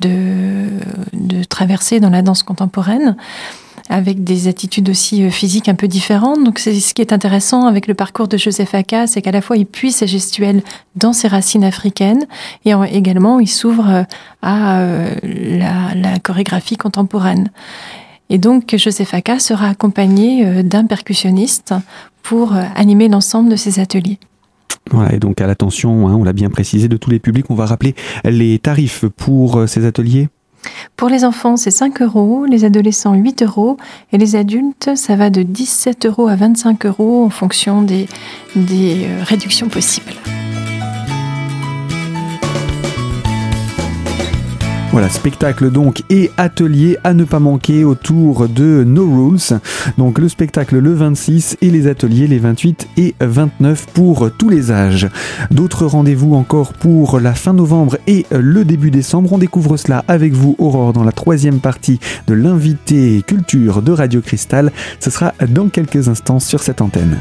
de, 1.12 1.44
traverser 1.44 2.00
dans 2.00 2.10
la 2.10 2.22
danse 2.22 2.42
contemporaine 2.42 3.16
avec 3.88 4.24
des 4.24 4.48
attitudes 4.48 4.88
aussi 4.88 5.24
euh, 5.24 5.30
physiques 5.30 5.68
un 5.68 5.74
peu 5.74 5.88
différentes. 5.88 6.42
Donc 6.44 6.58
c'est 6.58 6.74
ce 6.74 6.94
qui 6.94 7.02
est 7.02 7.12
intéressant 7.12 7.66
avec 7.66 7.86
le 7.86 7.94
parcours 7.94 8.28
de 8.28 8.36
Joseph 8.36 8.74
Aka, 8.74 9.06
c'est 9.06 9.22
qu'à 9.22 9.32
la 9.32 9.40
fois 9.40 9.56
il 9.56 9.66
puise 9.66 9.96
sa 9.96 10.06
gestuelle 10.06 10.62
dans 10.96 11.12
ses 11.12 11.28
racines 11.28 11.64
africaines 11.64 12.26
et 12.64 12.72
également 12.92 13.40
il 13.40 13.48
s'ouvre 13.48 13.88
euh, 13.88 14.02
à 14.42 14.80
euh, 14.80 15.14
la, 15.22 16.18
chorégraphie 16.18 16.76
contemporaine. 16.76 17.50
Et 18.30 18.38
donc 18.38 18.74
Joseph 18.76 19.14
Aka 19.14 19.38
sera 19.38 19.68
accompagné 19.68 20.62
d'un 20.62 20.86
percussionniste 20.86 21.74
pour 22.22 22.54
animer 22.54 23.08
l'ensemble 23.08 23.50
de 23.50 23.56
ces 23.56 23.78
ateliers. 23.78 24.18
Voilà, 24.90 25.12
et 25.12 25.18
donc 25.18 25.40
à 25.40 25.46
l'attention, 25.46 26.08
hein, 26.08 26.14
on 26.14 26.24
l'a 26.24 26.32
bien 26.32 26.48
précisé, 26.48 26.88
de 26.88 26.96
tous 26.96 27.10
les 27.10 27.18
publics, 27.18 27.46
on 27.50 27.54
va 27.54 27.66
rappeler 27.66 27.94
les 28.24 28.58
tarifs 28.58 29.04
pour 29.16 29.68
ces 29.68 29.84
ateliers 29.84 30.28
pour 30.96 31.08
les 31.08 31.24
enfants, 31.24 31.56
c'est 31.56 31.70
5 31.70 32.02
euros, 32.02 32.44
les 32.44 32.64
adolescents 32.64 33.14
8 33.14 33.42
euros 33.42 33.76
et 34.12 34.18
les 34.18 34.36
adultes, 34.36 34.90
ça 34.94 35.16
va 35.16 35.30
de 35.30 35.42
17 35.42 36.06
euros 36.06 36.28
à 36.28 36.36
25 36.36 36.86
euros 36.86 37.24
en 37.24 37.30
fonction 37.30 37.82
des, 37.82 38.06
euh, 38.56 39.22
réductions 39.24 39.68
possibles. 39.68 40.12
Voilà, 44.92 45.08
spectacle 45.08 45.70
donc 45.70 46.02
et 46.10 46.30
atelier 46.36 46.98
à 47.02 47.14
ne 47.14 47.24
pas 47.24 47.38
manquer 47.38 47.82
autour 47.82 48.46
de 48.46 48.84
No 48.84 49.06
Rules. 49.06 49.58
Donc 49.96 50.18
le 50.18 50.28
spectacle 50.28 50.78
le 50.78 50.92
26 50.92 51.56
et 51.62 51.70
les 51.70 51.86
ateliers 51.86 52.26
les 52.26 52.38
28 52.38 52.88
et 52.98 53.14
29 53.20 53.86
pour 53.94 54.30
tous 54.36 54.50
les 54.50 54.70
âges. 54.70 55.08
D'autres 55.50 55.86
rendez-vous 55.86 56.34
encore 56.34 56.74
pour 56.74 57.20
la 57.20 57.32
fin 57.32 57.54
novembre 57.54 57.96
et 58.06 58.26
le 58.30 58.66
début 58.66 58.90
décembre. 58.90 59.32
On 59.32 59.38
découvre 59.38 59.78
cela 59.78 60.04
avec 60.08 60.34
vous, 60.34 60.56
Aurore, 60.58 60.92
dans 60.92 61.04
la 61.04 61.12
troisième 61.12 61.60
partie 61.60 61.98
de 62.26 62.34
l'invité 62.34 63.22
culture 63.26 63.80
de 63.80 63.92
Radio 63.92 64.20
Cristal. 64.20 64.72
Ce 65.00 65.08
sera 65.08 65.32
dans 65.48 65.70
quelques 65.70 66.08
instants 66.08 66.38
sur 66.38 66.62
cette 66.62 66.82
antenne. 66.82 67.16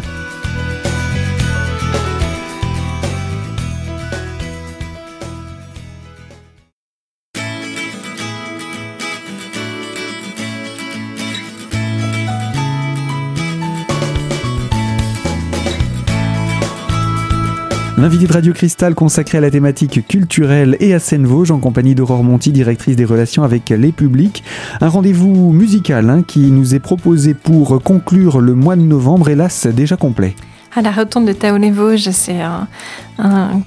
L'invité 18.01 18.25
de 18.25 18.33
Radio 18.33 18.51
Cristal 18.51 18.95
consacré 18.95 19.37
à 19.37 19.41
la 19.41 19.51
thématique 19.51 20.07
culturelle 20.07 20.75
et 20.79 20.95
à 20.95 20.97
Seine-Vosges 20.97 21.51
en 21.51 21.59
compagnie 21.59 21.93
d'Aurore 21.93 22.23
Monti, 22.23 22.51
directrice 22.51 22.95
des 22.95 23.05
relations 23.05 23.43
avec 23.43 23.69
les 23.69 23.91
publics. 23.91 24.43
Un 24.81 24.89
rendez-vous 24.89 25.53
musical 25.53 26.09
hein, 26.09 26.23
qui 26.23 26.49
nous 26.49 26.73
est 26.73 26.79
proposé 26.79 27.35
pour 27.35 27.79
conclure 27.83 28.39
le 28.39 28.55
mois 28.55 28.75
de 28.75 28.81
novembre, 28.81 29.29
hélas 29.29 29.67
déjà 29.67 29.97
complet. 29.97 30.35
À 30.75 30.81
la 30.81 30.89
Rotonde 30.89 31.27
de 31.27 31.33
Taoné-Vosges, 31.33 32.09
c'est 32.09 32.41
un, 32.41 32.67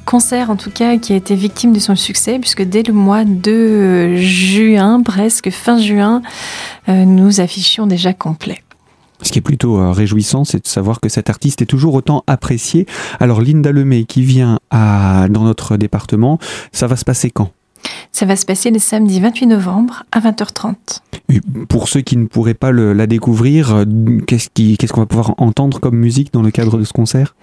concert 0.04 0.50
en 0.50 0.56
tout 0.56 0.70
cas 0.70 0.96
qui 0.98 1.12
a 1.12 1.16
été 1.16 1.36
victime 1.36 1.72
de 1.72 1.78
son 1.78 1.94
succès 1.94 2.40
puisque 2.40 2.62
dès 2.62 2.82
le 2.82 2.92
mois 2.92 3.24
de 3.24 4.16
juin, 4.16 5.00
presque 5.04 5.50
fin 5.50 5.78
juin, 5.78 6.22
euh, 6.88 7.04
nous 7.04 7.40
affichions 7.40 7.86
déjà 7.86 8.12
complet. 8.12 8.63
Ce 9.24 9.32
qui 9.32 9.38
est 9.38 9.42
plutôt 9.42 9.78
euh, 9.78 9.90
réjouissant, 9.90 10.44
c'est 10.44 10.62
de 10.62 10.68
savoir 10.68 11.00
que 11.00 11.08
cet 11.08 11.30
artiste 11.30 11.62
est 11.62 11.66
toujours 11.66 11.94
autant 11.94 12.22
apprécié. 12.26 12.86
Alors 13.18 13.40
Linda 13.40 13.72
Lemay 13.72 14.04
qui 14.04 14.22
vient 14.22 14.60
à, 14.70 15.26
dans 15.30 15.42
notre 15.42 15.76
département, 15.76 16.38
ça 16.72 16.86
va 16.86 16.96
se 16.96 17.04
passer 17.04 17.30
quand? 17.30 17.50
Ça 18.12 18.26
va 18.26 18.36
se 18.36 18.46
passer 18.46 18.70
le 18.70 18.78
samedi 18.78 19.20
28 19.20 19.46
novembre 19.46 20.04
à 20.12 20.20
20h30. 20.20 20.74
pour 21.68 21.88
ceux 21.88 22.00
qui 22.00 22.16
ne 22.16 22.26
pourraient 22.26 22.54
pas 22.54 22.72
la 22.72 23.06
découvrir, 23.06 23.74
euh, 23.74 23.84
qu'est-ce 24.26 24.92
qu'on 24.92 25.00
va 25.00 25.06
pouvoir 25.06 25.34
entendre 25.38 25.80
comme 25.80 25.96
musique 25.96 26.32
dans 26.32 26.42
le 26.42 26.50
cadre 26.50 26.78
de 26.78 26.84
ce 26.84 26.92
concert? 26.92 27.34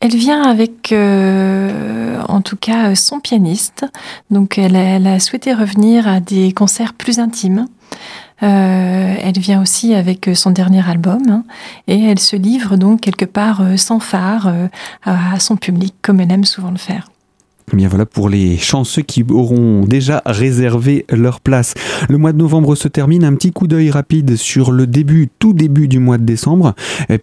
Elle 0.00 0.16
vient 0.16 0.42
avec, 0.42 0.92
euh, 0.92 2.20
en 2.28 2.40
tout 2.40 2.56
cas, 2.56 2.94
son 2.94 3.20
pianiste. 3.20 3.86
Donc, 4.30 4.58
elle 4.58 4.76
a 4.76 5.20
souhaité 5.20 5.54
revenir 5.54 6.08
à 6.08 6.20
des 6.20 6.52
concerts 6.52 6.94
plus 6.94 7.18
intimes. 7.18 7.66
Euh, 8.42 9.14
elle 9.22 9.38
vient 9.38 9.62
aussi 9.62 9.94
avec 9.94 10.30
son 10.34 10.50
dernier 10.50 10.86
album 10.86 11.22
hein, 11.28 11.44
et 11.88 12.04
elle 12.04 12.18
se 12.18 12.36
livre 12.36 12.76
donc 12.76 13.00
quelque 13.00 13.24
part 13.24 13.62
euh, 13.62 13.76
sans 13.78 13.98
phare 13.98 14.48
euh, 14.48 14.68
à 15.04 15.40
son 15.40 15.56
public 15.56 15.94
comme 16.02 16.20
elle 16.20 16.30
aime 16.30 16.44
souvent 16.44 16.70
le 16.70 16.76
faire. 16.76 17.08
Eh 17.72 17.76
bien 17.76 17.88
voilà 17.88 18.04
pour 18.06 18.28
les 18.28 18.58
chanceux 18.58 19.02
qui 19.02 19.24
auront 19.28 19.84
déjà 19.86 20.22
réservé 20.26 21.06
leur 21.10 21.40
place. 21.40 21.74
Le 22.08 22.18
mois 22.18 22.32
de 22.32 22.38
novembre 22.38 22.76
se 22.76 22.86
termine. 22.86 23.24
Un 23.24 23.34
petit 23.34 23.50
coup 23.50 23.66
d'œil 23.66 23.90
rapide 23.90 24.36
sur 24.36 24.70
le 24.70 24.86
début, 24.86 25.28
tout 25.40 25.52
début 25.52 25.88
du 25.88 25.98
mois 25.98 26.18
de 26.18 26.22
décembre, 26.22 26.74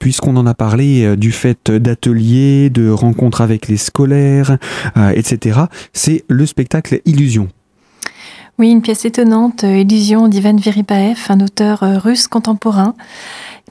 puisqu'on 0.02 0.36
en 0.36 0.46
a 0.46 0.54
parlé 0.54 1.16
du 1.16 1.32
fait 1.32 1.72
d'ateliers, 1.72 2.70
de 2.70 2.90
rencontres 2.90 3.40
avec 3.40 3.70
les 3.70 3.78
scolaires, 3.78 4.58
etc. 5.16 5.62
C'est 5.94 6.26
le 6.28 6.46
spectacle 6.46 7.00
Illusion. 7.06 7.48
Oui, 8.60 8.70
une 8.70 8.84
pièce 8.84 9.04
étonnante, 9.04 9.64
euh, 9.64 9.80
Illusion 9.80 10.28
d'Ivan 10.28 10.56
Veripaev, 10.56 11.18
un 11.30 11.40
auteur 11.40 11.82
euh, 11.82 11.98
russe 11.98 12.28
contemporain, 12.28 12.94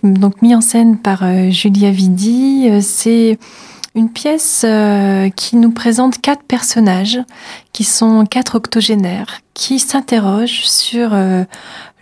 donc 0.03 0.43
mis 0.43 0.57
en 0.57 0.61
scène 0.61 0.99
par 0.99 1.21
euh, 1.23 1.51
Julia 1.51 1.93
Vidi. 1.93 2.69
C'est 2.83 3.39
une 3.95 4.11
pièce 4.11 4.67
qui 5.37 5.57
nous 5.57 5.71
présente 5.71 6.21
quatre 6.21 6.43
personnages 6.43 7.21
qui 7.73 7.85
sont 7.85 8.25
quatre 8.25 8.57
octogénaires 8.57 9.41
qui 9.55 9.79
s'interrogent 9.79 10.65
sur 10.65 11.15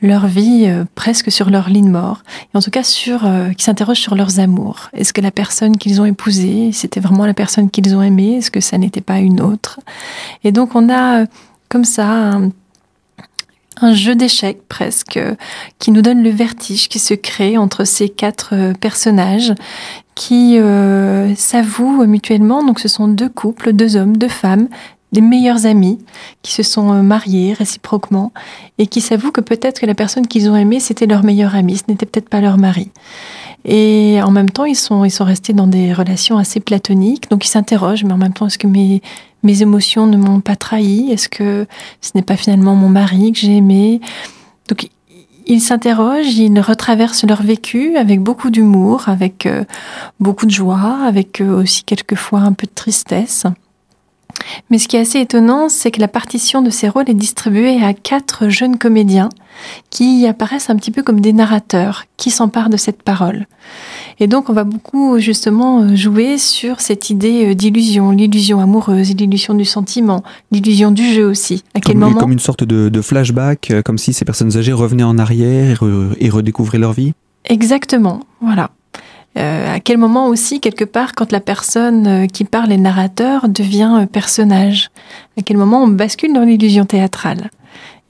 leur 0.01 0.27
vie 0.29 0.73
presque 0.95 1.33
sur 1.33 1.51
leur 1.51 1.69
lit 1.69 1.83
de 1.83 1.89
mort, 1.89 2.23
et 2.55 2.57
en 2.57 2.61
tout 2.61 2.71
cas 2.71 2.85
sur, 2.85 3.29
qui 3.59 3.65
s'interrogent 3.65 3.99
sur 3.99 4.15
leurs 4.15 4.39
amours. 4.39 4.89
Est-ce 4.93 5.13
que 5.13 5.21
la 5.21 5.33
personne 5.33 5.79
qu'ils 5.79 6.01
ont 6.01 6.05
épousée, 6.05 6.71
c'était 6.73 7.01
vraiment 7.01 7.27
la 7.27 7.35
personne 7.35 7.69
qu'ils 7.71 7.97
ont 7.97 8.03
aimée? 8.03 8.37
Est-ce 8.37 8.53
que 8.53 8.61
ça 8.61 8.79
n'était 8.79 9.01
pas 9.01 9.19
une 9.19 9.41
autre? 9.41 9.81
Et 10.45 10.53
donc 10.53 10.77
on 10.77 10.89
a 10.91 11.25
comme 11.69 11.85
ça 11.85 12.39
un 13.81 13.95
jeu 13.95 14.15
d'échecs 14.15 14.61
presque 14.69 15.19
qui 15.79 15.91
nous 15.91 16.03
donne 16.03 16.23
le 16.23 16.31
vertige 16.31 16.89
qui 16.89 16.99
se 16.99 17.15
crée 17.15 17.57
entre 17.59 17.85
ces 17.85 18.09
quatre 18.09 18.73
personnages 18.81 19.55
qui 20.15 20.59
s'avouent 21.37 22.07
mutuellement. 22.07 22.65
Donc 22.65 22.79
ce 22.79 22.89
sont 22.89 23.09
deux 23.09 23.29
couples, 23.29 23.73
deux 23.73 23.97
hommes, 23.97 24.17
deux 24.17 24.29
femmes 24.29 24.69
des 25.13 25.21
meilleurs 25.21 25.67
amis 25.67 25.99
qui 26.43 26.53
se 26.53 26.63
sont 26.63 26.93
euh, 26.93 27.03
mariés 27.03 27.53
réciproquement 27.53 28.33
et 28.79 28.87
qui 28.87 29.01
s'avouent 29.01 29.33
que 29.33 29.41
peut-être 29.41 29.81
que 29.81 29.87
la 29.87 29.95
personne 29.95 30.27
qu'ils 30.27 30.49
ont 30.49 30.57
aimée, 30.57 30.81
c'était 30.81 31.07
leur 31.07 31.25
meilleur 31.25 31.55
ami, 31.55 31.77
ce 31.77 31.85
n'était 31.89 32.07
peut-être 32.07 32.29
pas 32.29 32.41
leur 32.41 32.59
mari. 32.59 32.91
Et 33.65 34.21
en 34.23 34.31
même 34.31 34.51
temps, 34.51 34.65
ils 34.65 34.77
sont, 34.77 35.05
ils 35.05 35.11
sont 35.11 35.25
restés 35.25 35.53
dans 35.53 35.67
des 35.67 35.93
relations 35.93 36.39
assez 36.39 36.61
platoniques, 36.61 37.29
donc 37.31 37.45
ils 37.45 37.51
s'interrogent, 37.51 38.05
mais 38.05 38.13
en 38.13 38.19
même 38.19 38.33
temps, 38.33 38.47
est-ce 38.47 38.59
que 38.59 38.67
mes, 38.67 39.03
mes 39.43 39.63
émotions 39.63 40.07
ne 40.07 40.17
m'ont 40.17 40.41
pas 40.41 40.57
trahi 40.57 41.11
Est-ce 41.11 41.29
que 41.29 41.67
ce 42.01 42.11
n'est 42.15 42.23
pas 42.23 42.37
finalement 42.37 42.75
mon 42.75 42.89
mari 42.89 43.33
que 43.33 43.39
j'ai 43.39 43.57
aimé? 43.57 44.01
Donc 44.69 44.89
ils 45.47 45.61
s'interrogent, 45.61 46.39
ils 46.39 46.61
retraversent 46.61 47.25
leur 47.25 47.43
vécu 47.43 47.97
avec 47.97 48.21
beaucoup 48.21 48.51
d'humour, 48.51 49.09
avec 49.09 49.47
euh, 49.47 49.65
beaucoup 50.21 50.47
de 50.47 50.51
joie, 50.51 51.01
avec 51.05 51.41
euh, 51.41 51.63
aussi 51.63 51.83
quelquefois 51.83 52.41
un 52.41 52.53
peu 52.53 52.67
de 52.67 52.73
tristesse. 52.75 53.47
Mais 54.71 54.79
ce 54.79 54.89
qui 54.89 54.97
est 54.97 55.01
assez 55.01 55.21
étonnant, 55.21 55.69
c'est 55.69 55.91
que 55.91 56.01
la 56.01 56.09
partition 56.09 56.63
de 56.63 56.71
ces 56.71 56.89
rôles 56.89 57.09
est 57.09 57.15
distribuée 57.15 57.83
à 57.83 57.95
quatre 57.95 58.49
jeunes 58.49 58.79
comédiens 58.79 59.29
qui 59.91 60.27
apparaissent 60.27 60.71
un 60.71 60.77
petit 60.77 60.91
peu 60.91 61.03
comme 61.03 61.21
des 61.21 61.33
narrateurs, 61.33 62.05
qui 62.17 62.31
s'emparent 62.31 62.71
de 62.71 62.77
cette 62.77 63.03
parole. 63.03 63.47
Et 64.19 64.27
donc 64.27 64.49
on 64.49 64.53
va 64.53 64.65
beaucoup 64.65 65.19
justement 65.19 65.95
jouer 65.95 66.39
sur 66.39 66.81
cette 66.81 67.11
idée 67.11 67.55
d'illusion, 67.55 68.11
l'illusion 68.11 68.61
amoureuse, 68.61 69.15
l'illusion 69.15 69.55
du 69.55 69.65
sentiment, 69.65 70.23
l'illusion 70.51 70.91
du 70.91 71.05
jeu 71.13 71.27
aussi. 71.27 71.65
À 71.75 71.81
quel 71.81 71.95
comme, 71.95 72.05
moment 72.05 72.21
Comme 72.21 72.33
une 72.33 72.39
sorte 72.39 72.65
de, 72.65 73.03
flashback, 73.03 73.71
euh, 73.71 73.83
comme 73.83 73.99
si 73.99 74.13
ces 74.13 74.25
personnes 74.25 74.57
âgées 74.57 74.73
revenaient 74.73 75.03
en 75.03 75.19
arrière 75.19 75.81
et 76.19 76.29
redécouvraient 76.29 76.79
leur 76.79 76.93
vie? 76.93 77.13
Exactement, 77.45 78.21
voilà. 78.41 78.71
Euh, 79.39 79.77
à 79.77 79.81
quel 79.81 79.99
moment 79.99 80.27
aussi, 80.27 80.61
quelque 80.61 80.85
part, 80.85 81.15
quand 81.15 81.31
la 81.31 81.41
personne 81.41 82.07
euh, 82.07 82.27
qui 82.27 82.45
parle 82.45 82.73
est 82.73 82.77
narrateur 82.77 83.49
devient 83.49 84.01
euh, 84.01 84.07
personnage? 84.07 84.91
À 85.39 85.43
quel 85.43 85.57
moment 85.57 85.85
on 85.85 85.89
bascule 85.89 86.33
dans 86.33 86.43
l'illusion 86.43 86.85
théâtrale? 86.85 87.51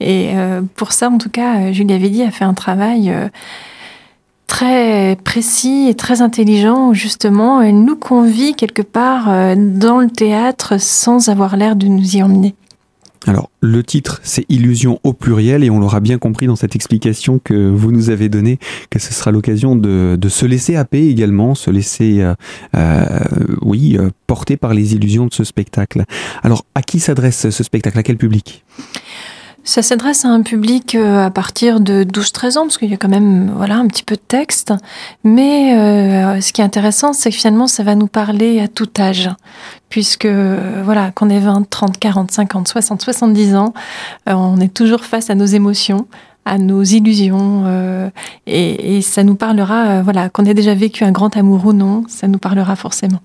Et 0.03 0.31
pour 0.77 0.93
ça, 0.93 1.11
en 1.11 1.19
tout 1.19 1.29
cas, 1.29 1.71
Julia 1.71 1.99
Vedi 1.99 2.23
a 2.23 2.31
fait 2.31 2.43
un 2.43 2.55
travail 2.55 3.13
très 4.47 5.15
précis 5.23 5.85
et 5.89 5.93
très 5.93 6.23
intelligent 6.23 6.91
justement 6.91 7.61
elle 7.61 7.83
nous 7.83 7.95
convie 7.95 8.55
quelque 8.55 8.81
part 8.81 9.27
dans 9.55 9.99
le 9.99 10.09
théâtre 10.09 10.79
sans 10.79 11.29
avoir 11.29 11.55
l'air 11.55 11.75
de 11.75 11.85
nous 11.85 12.15
y 12.15 12.23
emmener. 12.23 12.55
Alors, 13.27 13.51
le 13.61 13.83
titre, 13.83 14.19
c'est 14.23 14.45
Illusion 14.49 14.99
au 15.03 15.13
pluriel, 15.13 15.63
et 15.63 15.69
on 15.69 15.79
l'aura 15.79 15.99
bien 15.99 16.17
compris 16.17 16.47
dans 16.47 16.55
cette 16.55 16.75
explication 16.75 17.39
que 17.43 17.69
vous 17.69 17.91
nous 17.91 18.09
avez 18.09 18.29
donnée, 18.29 18.57
que 18.89 18.97
ce 18.97 19.13
sera 19.13 19.29
l'occasion 19.29 19.75
de, 19.75 20.17
se 20.27 20.45
laisser 20.47 20.75
happer 20.75 21.07
également, 21.07 21.53
se 21.53 21.69
laisser, 21.69 22.21
euh, 22.21 22.33
euh, 22.75 23.05
oui, 23.61 23.95
euh, 23.99 24.09
porter 24.25 24.57
par 24.57 24.73
les 24.73 24.95
illusions 24.95 25.27
de 25.27 25.33
ce 25.33 25.43
spectacle. 25.43 26.03
Alors, 26.41 26.65
à 26.73 26.81
qui 26.81 26.99
s'adresse 26.99 27.51
ce 27.51 27.63
spectacle? 27.63 27.99
À 27.99 28.03
quel 28.03 28.17
public? 28.17 28.63
Ça 29.63 29.81
s'adresse 29.81 30.25
à 30.25 30.29
un 30.29 30.41
public 30.41 30.95
à 30.95 31.29
partir 31.29 31.79
de 31.79 32.03
12-13 32.03 32.57
ans, 32.57 32.61
parce 32.63 32.77
qu'il 32.77 32.89
y 32.89 32.93
a 32.93 32.97
quand 32.97 33.09
même 33.09 33.51
voilà 33.55 33.75
un 33.75 33.87
petit 33.87 34.03
peu 34.03 34.15
de 34.15 34.21
texte. 34.21 34.73
Mais 35.23 35.71
ce 36.41 36.51
qui 36.51 36.61
est 36.61 36.63
intéressant, 36.63 37.13
c'est 37.13 37.29
que 37.29 37.35
finalement, 37.35 37.67
ça 37.67 37.83
va 37.83 37.95
nous 37.95 38.07
parler 38.07 38.59
à 38.59 38.67
tout 38.67 38.89
âge 38.99 39.29
puisque 39.89 40.25
voilà, 40.25 41.11
qu'on 41.11 41.29
ait 41.29 41.39
20, 41.39 41.69
30, 41.69 41.99
40, 41.99 42.31
50, 42.31 42.67
60, 42.67 43.01
70 43.01 43.55
ans, 43.55 43.73
euh, 44.27 44.33
on 44.33 44.59
est 44.59 44.73
toujours 44.73 45.03
face 45.05 45.29
à 45.29 45.35
nos 45.35 45.45
émotions 45.45 46.07
à 46.43 46.57
nos 46.57 46.81
illusions 46.81 47.65
euh, 47.67 48.09
et, 48.47 49.01
ça 49.03 49.23
nous 49.23 49.35
parlera, 49.35 49.87
euh, 49.87 50.01
voilà, 50.01 50.29
qu'on 50.29 50.45
ait 50.45 50.55
déjà 50.55 50.73
vécu 50.73 51.03
un 51.03 51.11
grand 51.11 51.37
amour 51.37 51.67
ou 51.67 51.73
non, 51.73 52.03
ça 52.07 52.27
nous 52.27 52.39
parlera 52.39 52.75
forcément. 52.75 53.19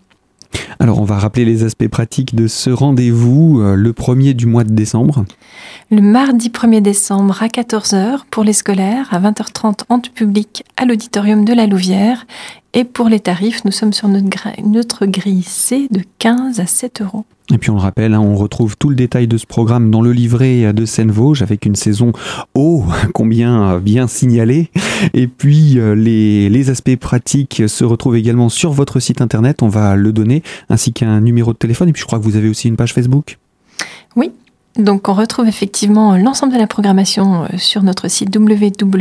Alors 0.78 1.00
on 1.00 1.04
va 1.04 1.18
rappeler 1.18 1.44
les 1.44 1.64
aspects 1.64 1.88
pratiques 1.88 2.34
de 2.34 2.46
ce 2.46 2.70
rendez-vous 2.70 3.60
le 3.62 3.92
premier 3.92 4.34
du 4.34 4.46
mois 4.46 4.64
de 4.64 4.72
décembre. 4.72 5.24
Le 5.90 6.00
mardi 6.00 6.48
1er 6.48 6.80
décembre 6.80 7.42
à 7.42 7.46
14h 7.46 8.20
pour 8.30 8.44
les 8.44 8.52
scolaires, 8.52 9.08
à 9.12 9.20
20h30 9.20 9.80
en 9.88 10.00
public 10.00 10.64
à 10.76 10.84
l'auditorium 10.84 11.44
de 11.44 11.52
la 11.52 11.66
Louvière 11.66 12.26
et 12.76 12.84
pour 12.84 13.08
les 13.08 13.20
tarifs, 13.20 13.64
nous 13.64 13.72
sommes 13.72 13.94
sur 13.94 14.06
notre, 14.06 15.06
grille 15.06 15.42
C 15.42 15.88
de 15.90 16.02
15 16.18 16.60
à 16.60 16.66
7 16.66 17.00
euros. 17.00 17.24
Et 17.52 17.58
puis 17.58 17.70
on 17.70 17.74
le 17.74 17.80
rappelle, 17.80 18.12
hein, 18.14 18.20
on 18.20 18.34
retrouve 18.34 18.76
tout 18.76 18.88
le 18.88 18.96
détail 18.96 19.28
de 19.28 19.38
ce 19.38 19.46
programme 19.46 19.90
dans 19.90 20.02
le 20.02 20.12
livret 20.12 20.72
de 20.72 20.84
Seine-Vosges 20.84 21.42
avec 21.42 21.64
une 21.64 21.76
saison 21.76 22.12
oh 22.54 22.84
combien 23.14 23.78
bien 23.78 24.08
signalée. 24.08 24.70
Et 25.14 25.28
puis 25.28 25.78
euh, 25.78 25.94
les, 25.94 26.48
les, 26.48 26.70
aspects 26.70 26.96
pratiques 26.96 27.62
se 27.68 27.84
retrouvent 27.84 28.16
également 28.16 28.48
sur 28.48 28.72
votre 28.72 28.98
site 28.98 29.20
internet, 29.20 29.62
on 29.62 29.68
va 29.68 29.94
le 29.94 30.12
donner, 30.12 30.42
ainsi 30.70 30.92
qu'un 30.92 31.20
numéro 31.20 31.52
de 31.52 31.58
téléphone. 31.58 31.88
Et 31.88 31.92
puis 31.92 32.00
je 32.00 32.06
crois 32.06 32.18
que 32.18 32.24
vous 32.24 32.36
avez 32.36 32.48
aussi 32.48 32.66
une 32.66 32.76
page 32.76 32.92
Facebook. 32.92 33.38
Oui, 34.16 34.32
donc 34.76 35.08
on 35.08 35.14
retrouve 35.14 35.46
effectivement 35.46 36.16
l'ensemble 36.16 36.52
de 36.52 36.58
la 36.58 36.66
programmation 36.66 37.44
euh, 37.44 37.48
sur 37.58 37.84
notre 37.84 38.08
site 38.08 38.36
www.zen-vosges 38.36 38.94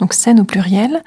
donc 0.00 0.12
scène 0.12 0.40
au 0.40 0.44
pluriel. 0.44 1.02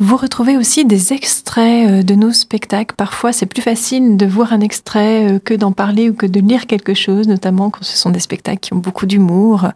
Vous 0.00 0.16
retrouvez 0.16 0.56
aussi 0.56 0.84
des 0.84 1.12
extraits 1.12 1.88
euh, 1.88 2.02
de 2.02 2.16
nos 2.16 2.32
spectacles. 2.32 2.96
Parfois, 2.96 3.32
c'est 3.32 3.46
plus 3.46 3.62
facile 3.62 4.16
de 4.16 4.26
voir 4.26 4.52
un 4.52 4.60
extrait 4.60 5.34
euh, 5.34 5.38
que 5.38 5.54
d'en 5.54 5.70
parler 5.70 6.10
ou 6.10 6.14
que 6.14 6.26
de 6.26 6.40
lire 6.40 6.66
quelque 6.66 6.94
chose, 6.94 7.28
notamment 7.28 7.70
quand 7.70 7.84
ce 7.84 7.96
sont 7.96 8.10
des 8.10 8.18
spectacles 8.18 8.58
qui 8.58 8.72
ont 8.72 8.78
beaucoup 8.78 9.06
d'humour, 9.06 9.68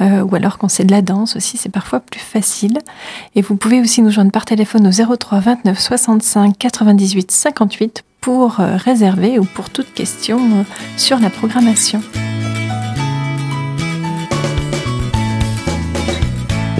euh, 0.00 0.22
ou 0.22 0.34
alors 0.34 0.58
quand 0.58 0.68
c'est 0.68 0.84
de 0.84 0.90
la 0.90 1.00
danse 1.00 1.36
aussi, 1.36 1.58
c'est 1.58 1.68
parfois 1.68 2.00
plus 2.00 2.20
facile. 2.20 2.78
Et 3.36 3.42
vous 3.42 3.54
pouvez 3.54 3.80
aussi 3.80 4.02
nous 4.02 4.10
joindre 4.10 4.32
par 4.32 4.46
téléphone 4.46 4.88
au 4.88 5.16
03 5.16 5.38
29 5.38 5.78
65 5.78 6.58
98 6.58 7.30
58 7.30 8.02
pour 8.20 8.56
réserver 8.56 9.38
ou 9.40 9.44
pour 9.44 9.70
toute 9.70 9.92
question 9.94 10.64
sur 10.96 11.18
la 11.18 11.28
programmation. 11.28 12.00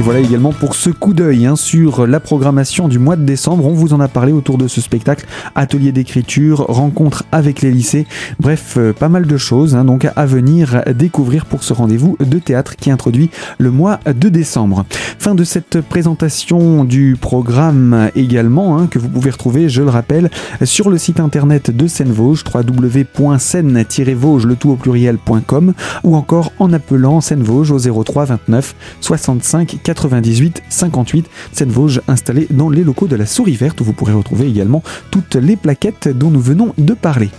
Voilà 0.03 0.19
également 0.19 0.53
pour 0.53 0.75
ce 0.75 0.91
coup 0.91 1.15
d'œil 1.15 1.47
hein, 1.47 1.55
sur 1.55 2.09
la 2.09 2.19
programmation 2.19 2.89
du 2.89 2.99
mois 2.99 3.15
de 3.15 3.23
décembre. 3.23 3.67
On 3.67 3.73
vous 3.73 3.93
en 3.93 4.01
a 4.01 4.09
parlé 4.09 4.33
autour 4.33 4.59
de 4.59 4.67
ce 4.67 4.81
spectacle, 4.81 5.27
atelier 5.55 5.93
d'écriture, 5.93 6.67
rencontre 6.67 7.23
avec 7.31 7.63
les 7.63 7.71
lycées, 7.71 8.09
bref, 8.41 8.75
euh, 8.79 8.93
pas 8.93 9.09
mal 9.09 9.27
de 9.27 9.37
choses 9.37 9.77
hein, 9.77 9.85
donc 9.85 10.09
à 10.17 10.27
venir 10.27 10.83
découvrir 10.93 11.47
pour 11.47 11.63
ce 11.63 11.73
rendez-vous 11.73 12.17
de 12.19 12.41
théâtre 12.41 12.75
qui 12.75 12.91
introduit 12.91 13.31
le 13.59 13.71
mois 13.71 14.01
de 14.05 14.29
décembre. 14.29 14.85
Fin 15.21 15.37
de 15.37 15.45
cette 15.45 15.81
présentation 15.81 16.83
du 16.83 17.17
programme 17.19 18.11
également 18.17 18.79
hein, 18.79 18.89
que 18.89 18.99
vous 18.99 19.09
pouvez 19.09 19.31
retrouver, 19.31 19.69
je 19.69 19.83
le 19.83 19.91
rappelle, 19.91 20.31
sur 20.65 20.91
le 20.91 20.99
site 20.99 21.21
internet 21.21 21.71
de 21.71 21.87
Seine-Vosges, 21.87 22.43
www.seine-vosges 22.53 24.47
le 24.47 24.57
tout 24.57 24.71
au 24.71 24.77
pluriel.com 24.77 25.75
ou 26.03 26.17
encore 26.17 26.51
en 26.59 26.73
appelant 26.73 27.21
Seine-Vosges 27.21 27.71
au 27.71 28.03
03 28.03 28.25
29 28.25 28.75
65 29.01 29.79
98 29.95 30.63
58 30.69 31.27
Seine-Vosges 31.53 32.01
installée 32.09 32.47
dans 32.51 32.71
les 32.71 32.85
locaux 32.85 33.07
de 33.07 33.17
la 33.17 33.27
Souris 33.27 33.57
Verte 33.57 33.81
où 33.81 33.85
vous 33.85 33.93
pourrez 33.93 34.13
retrouver 34.13 34.49
également 34.49 34.83
toutes 35.11 35.37
les 35.37 35.57
plaquettes 35.57 36.09
dont 36.09 36.31
nous 36.31 36.41
venons 36.41 36.75
de 36.79 36.95
parler. 36.95 37.31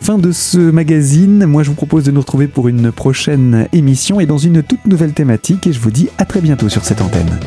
Fin 0.00 0.18
de 0.18 0.32
ce 0.32 0.58
magazine, 0.58 1.44
moi 1.46 1.62
je 1.62 1.68
vous 1.68 1.76
propose 1.76 2.04
de 2.04 2.10
nous 2.10 2.20
retrouver 2.20 2.48
pour 2.48 2.68
une 2.68 2.90
prochaine 2.90 3.68
émission 3.72 4.18
et 4.18 4.26
dans 4.26 4.38
une 4.38 4.62
toute 4.62 4.84
nouvelle 4.86 5.12
thématique 5.12 5.66
et 5.66 5.72
je 5.72 5.80
vous 5.80 5.90
dis 5.90 6.08
à 6.18 6.24
très 6.24 6.40
bientôt 6.40 6.68
sur 6.68 6.84
cette 6.84 7.00
antenne. 7.00 7.38